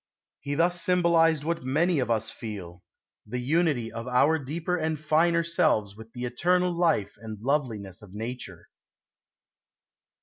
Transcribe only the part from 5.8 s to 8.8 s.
with the eternal life and loveliness of nature.